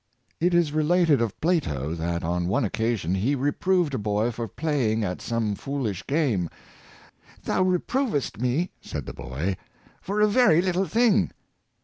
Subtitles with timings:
[0.39, 4.47] It is related of Plato, that on one occasion he re proved a boy for
[4.47, 6.49] playing at some foolish game.
[7.45, 9.57] ^'Thou reprovest me," said the boy,''
[10.01, 11.29] for a very little thing."